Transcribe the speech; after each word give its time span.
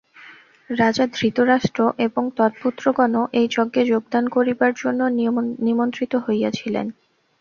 রাজা 0.69 1.05
ধৃতরাষ্ট্র 1.13 1.91
এবং 1.99 2.23
তৎপুত্রগণও 2.37 3.23
এই 3.33 3.47
যজ্ঞে 3.51 3.83
যোগদান 3.85 4.25
করিবার 4.27 4.71
জন্য 4.75 4.99
নিমন্ত্রিত 5.65 6.13
হইয়াছিলেন। 6.25 6.85